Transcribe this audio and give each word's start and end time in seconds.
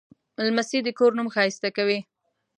لمسی 0.45 0.79
د 0.83 0.89
کور 0.97 1.11
نوم 1.17 1.27
ښایسته 1.35 1.69
کوي. 1.77 1.99